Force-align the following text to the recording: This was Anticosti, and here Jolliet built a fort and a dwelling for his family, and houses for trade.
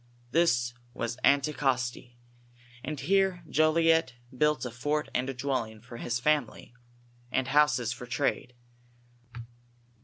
This 0.31 0.73
was 0.95 1.19
Anticosti, 1.23 2.15
and 2.83 2.99
here 2.99 3.43
Jolliet 3.47 4.15
built 4.35 4.65
a 4.65 4.71
fort 4.71 5.09
and 5.13 5.29
a 5.29 5.33
dwelling 5.35 5.79
for 5.79 5.97
his 5.97 6.19
family, 6.19 6.73
and 7.31 7.47
houses 7.49 7.93
for 7.93 8.07
trade. 8.07 8.55